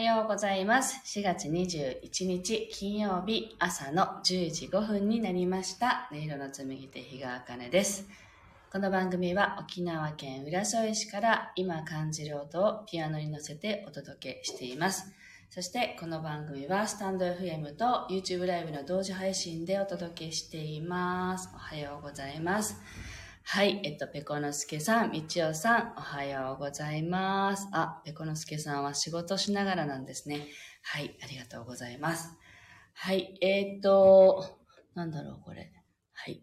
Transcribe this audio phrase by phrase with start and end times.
[0.00, 1.00] ようございます。
[1.18, 6.08] 4月21日金曜日朝の10時5分になりました。
[6.10, 8.08] 音色の紡ぎ手日川茜です。
[8.72, 15.12] この番組は沖縄県浦添市から今感じる音をピアノに乗せてお届けしています。
[15.50, 21.50] そしてこの番組はスタンド FM と YouTube ライブの同時配信でお届けしています。
[21.52, 22.76] おはようございます。
[23.52, 27.66] はい、えっと、ペコのすけさん、みちおさん、おはようございます。
[27.72, 30.46] あ、ペコのすけさんは仕事しながらなんですね。
[30.84, 32.32] はい、ありがとうございます。
[32.94, 34.44] はい、えー、っと、
[34.94, 35.72] なんだろう、これ。
[36.12, 36.40] はい。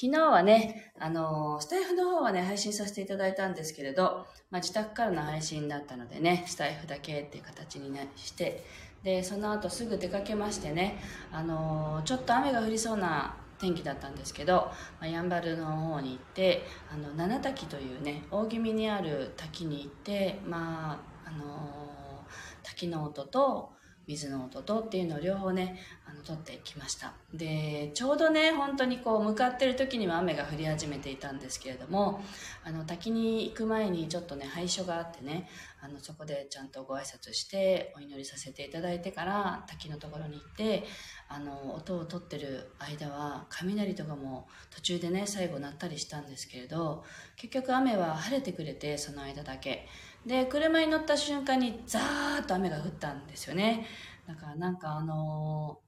[0.00, 8.64] 昨日はね、あの、スタイフの方はね、配信させていただいたんですけれど、まあ、自宅からの配信だったのでね、スタイフだけっていう形に、して、
[9.02, 11.00] で、その後すぐ出かけましてね、
[11.32, 22.24] あの、ちょっと雨が降りそうな天気だったんですけど、まあ、やんばるの方に行ってあの七滝というね大気味にある滝に行ってまああの
[22.62, 23.70] 滝の音と
[24.06, 27.14] 水の音とっていうのを両方ねあの撮ってきました。
[27.32, 32.22] でちょうどね本当にこう向かってる時には雨が降り始めていたんですけれども
[32.64, 35.48] あの滝に行く前にちょっとね拝所があってね
[35.80, 40.84] あのそこでちゃんとご挨拶してお祈りさせていただいてから滝のところに行って
[41.28, 47.04] あの音を取ってる間は雷とかも途中でね最後鳴ったりしたんですけれど
[47.36, 49.86] 結局雨は晴れてくれてその間だけ。
[50.26, 53.86] で車に乗った瞬間にザーッと雨が降ったんですよね
[54.26, 55.80] だからなんかあの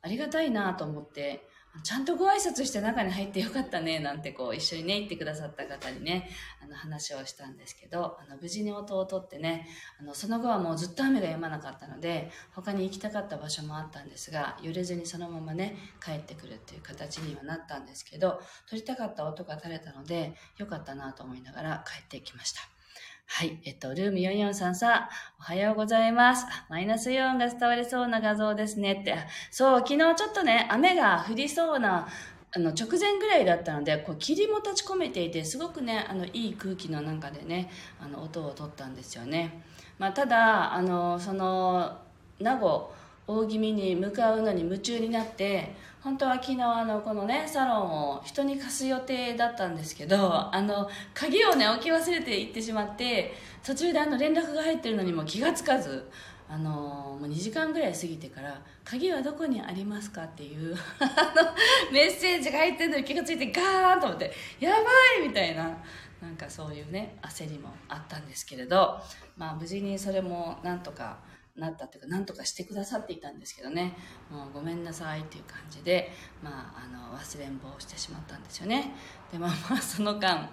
[0.00, 1.48] ありがたいなと思って
[1.82, 6.28] ちゃんとご挨拶して中に入ってよかったねなんてこう一緒にね行ってくださった方にね
[6.62, 9.66] あの話をしたんですけどあの無事に音を取ってね
[9.98, 22.71] あのその後はもうずっと雨が止まなかったので他に行きたかった場所もあったんですが揺れずにそのままね帰ってくるっていう形にはなったんですけど撮りたかった音が垂れたのでよかったなと思いながら帰ってきました。
[23.26, 23.58] はい。
[23.64, 26.46] えっと、ルーム4433さん、おはようございます。
[26.68, 29.16] マイナスイオンが伝わりそうな画像ですねって。
[29.50, 32.06] そう、昨日ちょっとね、雨が降りそうな、
[32.54, 39.62] あの、直前ぐらいだったので、こう、霧も立ち込めていて、すごくね、あの、いい空気の中でね、あの、音を取ったんですよね。
[39.98, 41.98] まあ、ただ、あの、その、
[42.38, 42.92] 名護、
[43.26, 53.32] 大気味に向かうのに夢中になって本当は昨日あのこのねサロンを人に貸す予定だったんですけどあの鍵をね置き忘れて行ってしまって
[53.64, 56.10] 途中であの連絡が入ってるのにも気がつかず
[56.48, 60.76] あのもう2時間ぐらい過ぎてから「鍵はどこにありますか?」っていう
[61.92, 64.76] メッセージが入ってるのに気がついてガーンと思って「やば
[65.24, 65.62] い!」みたいな
[66.20, 69.00] なんかそういうね焦りもあったんですけれど
[69.36, 71.16] まあ無事にそれもなんとか
[71.56, 73.96] なったというか何とかしてくださっていたんですけどね。
[74.30, 76.10] もうごめんなさいっていう感じで、
[76.42, 78.94] まあ、あの忘れん坊をしてしまったんですよね。
[79.30, 80.50] でまあまあその間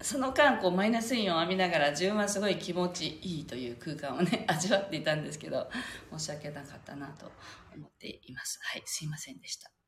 [0.00, 5.70] その間こうマイナスイオンを浴びながら自分はすごい気持ちいいという空間をね 味わっていたんですけど
[6.16, 7.32] 申し訳なかったなと
[7.74, 8.58] 思っています。
[8.62, 9.81] はいすいませんでした。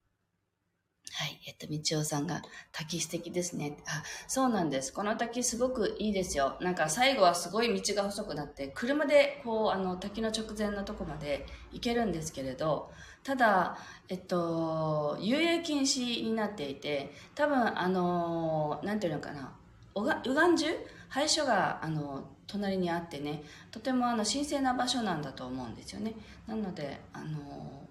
[1.13, 1.41] はい。
[1.47, 2.43] えっと、みちおさんが、
[2.73, 3.77] 滝素敵ですね。
[3.87, 4.93] あ、そうなんです。
[4.93, 6.57] この滝すごくいいですよ。
[6.61, 12.91] なんか最後はすごい道が細くなって、車でこう、あの、滝の直前のとこまで行けるんですけれど、
[13.23, 13.79] ただ、
[14.09, 19.57] えっと、遊泳禁止になっていて、多分、あの、なんていうのかな、
[19.95, 20.77] おが、右岸樹？
[21.11, 26.15] 廃所が、あの、隣にあってね、とてもあの、神聖な場所なんだと思うんですよね。
[26.49, 27.87] なので、あの、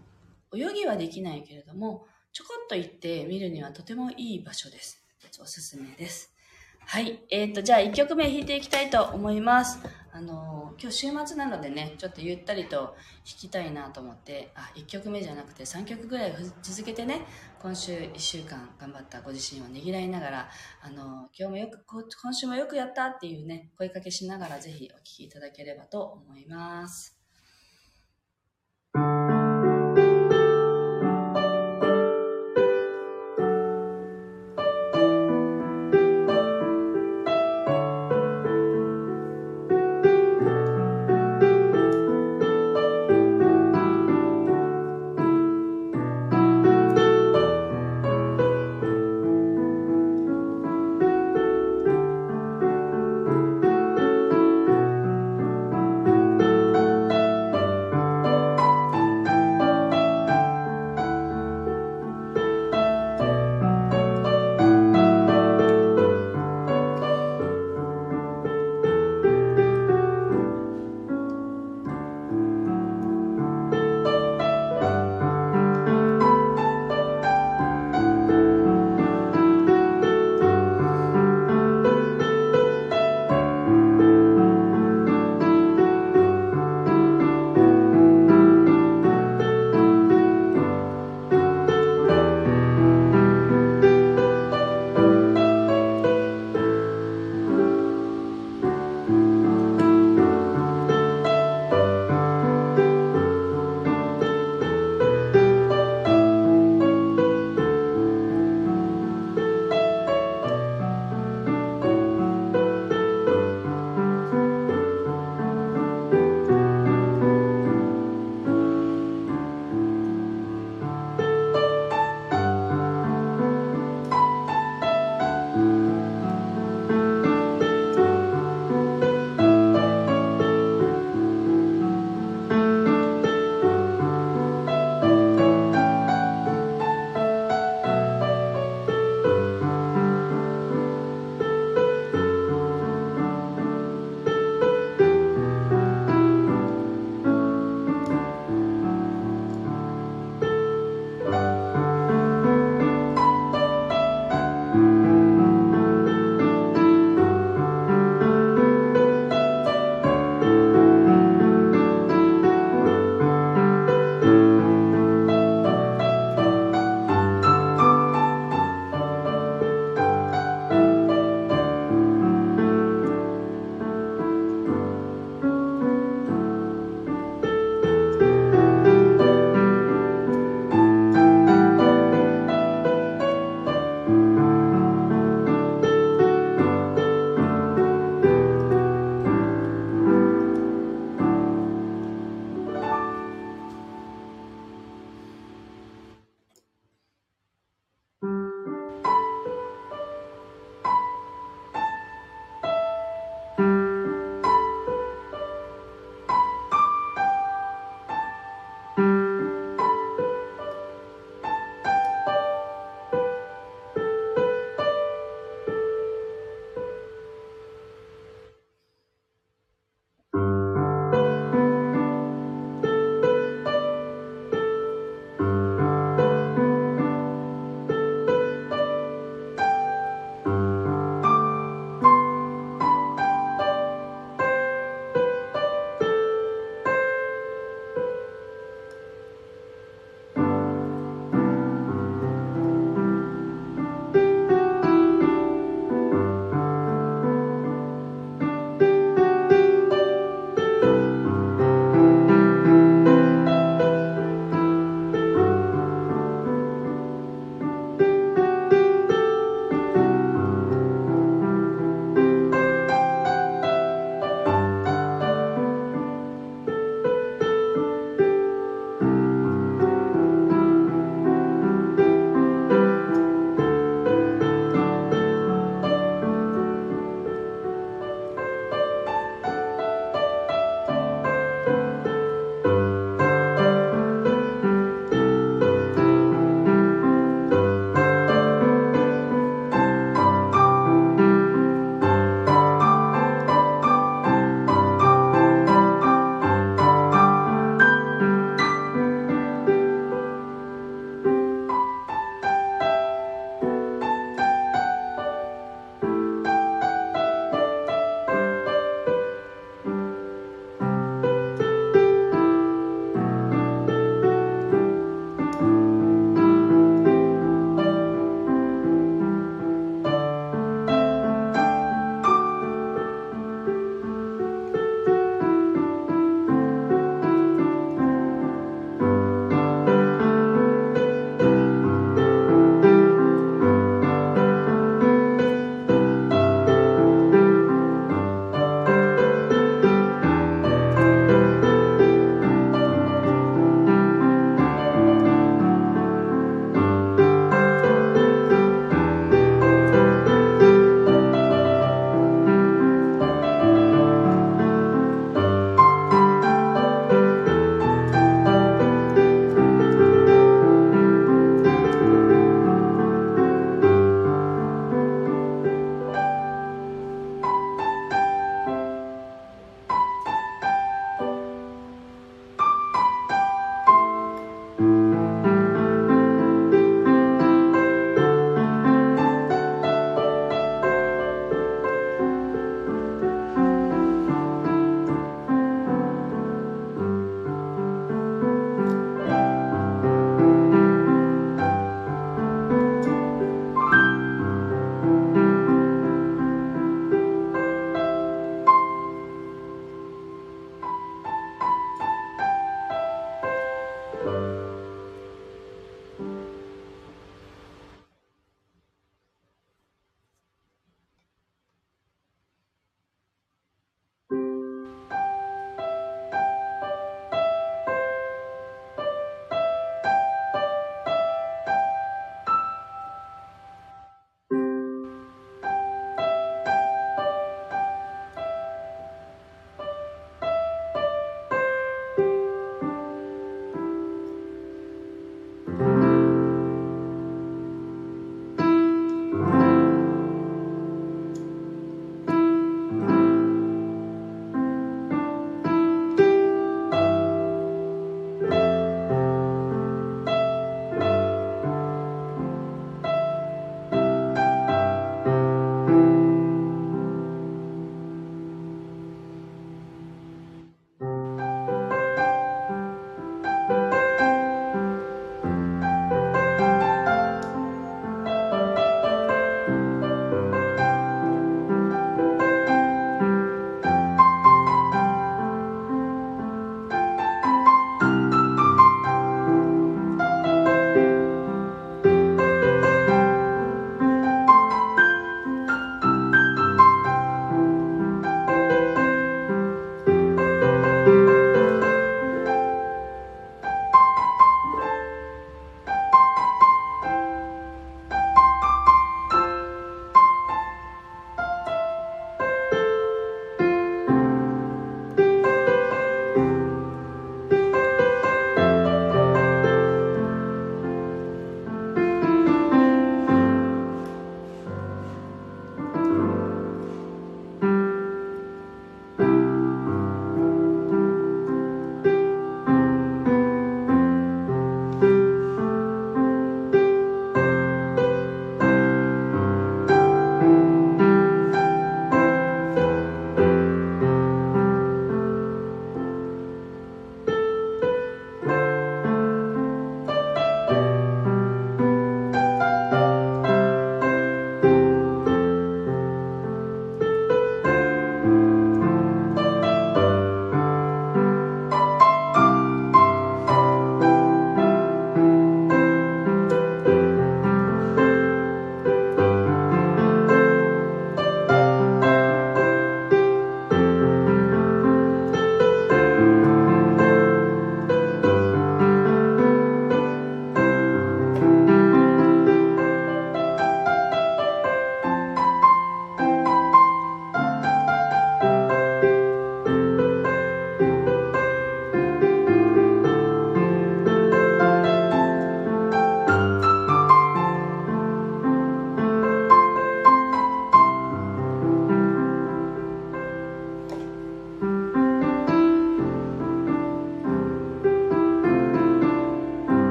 [0.54, 5.00] 泳ぎはできないけれども、ちょこっと行って見るにはとてもいい場所です。
[5.40, 6.34] おすすめです。
[6.80, 7.20] はい。
[7.30, 9.80] えっ、ー、と、じゃあ1曲目弾いていきたいと思います。
[10.12, 17.22] あのー、今日週末なのでね、ちょっとゆったりと弾きたいなと思って、あ、1曲目じゃなくて3曲ぐらい続けてね、
[17.62, 20.50] 今週1週間頑張ったご自身をねぎらいながら、
[20.82, 21.86] あのー、今日もよく、
[22.20, 27.16] 今週もよくやったっていうね、声かけしながらぜひお聴きいただければと思います。「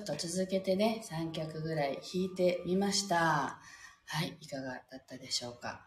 [0.00, 3.58] っと続けてね、3曲ぐらい弾いてみました。
[4.06, 5.82] はい、いかがだったでしょうか。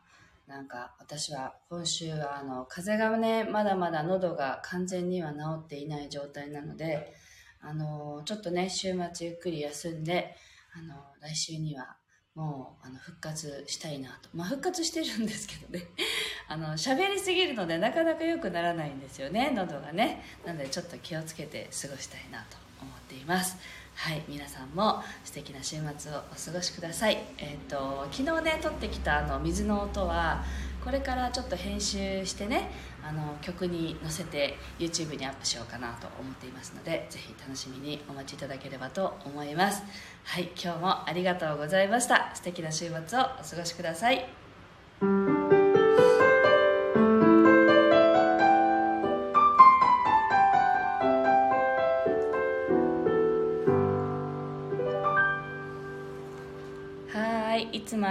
[0.48, 7.14] なんか私は今週はあの風邪がね、まだまだ喉が完全には治っていない状態なので、
[7.62, 10.36] あのちょっとね、週末ゆっくり休んで、
[10.76, 11.98] あの来週には
[12.36, 14.30] もうあの復活したいなと。
[14.34, 15.88] まあ復活してるんですけどね。
[16.48, 20.24] あの喋りすぎるのでなかなか良くならないんですよね、喉がね。
[20.46, 23.58] なのでちょっと気をつけて過ごしたいなと思っています。
[23.96, 27.18] はい皆さんも素敵な週末をお過ごしください。
[27.38, 30.44] えっ、ー、と昨日ね撮ってきたあの水の音は
[30.84, 32.70] これからちょっと編集してね
[33.04, 39.84] あの曲に乗せて YouTube にアップしようかなと思っていますのでぜひ楽しみにお待ちいただければと思います。
[40.24, 42.32] はい今日もありがとうございました。
[42.34, 45.43] 素敵な週末をお過ごしください。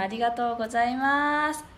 [0.03, 1.72] ありがとうございます。